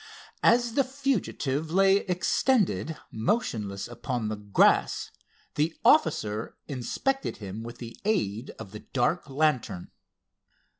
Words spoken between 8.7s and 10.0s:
the dark lantern.